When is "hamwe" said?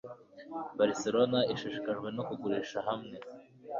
2.87-3.17